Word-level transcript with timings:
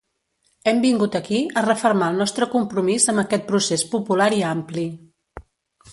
Hem 0.69 0.79
vingut 0.85 1.17
aquí 1.19 1.41
a 1.61 1.63
refermar 1.67 2.09
el 2.13 2.17
nostre 2.23 2.49
compromís 2.55 3.07
amb 3.15 3.25
aquest 3.25 3.47
procés 3.53 3.87
popular 3.95 4.31
i 4.39 4.45
ampli. 4.57 4.91